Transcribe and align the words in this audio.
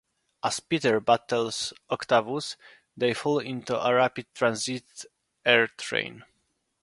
As 0.43 0.59
Peter 0.59 0.99
battles 0.99 1.73
Octavius, 1.91 2.57
they 2.97 3.13
fall 3.13 3.37
onto 3.47 3.75
a 3.75 3.93
rapid 3.93 4.33
transit 4.33 5.05
R 5.45 5.67
train. 5.77 6.23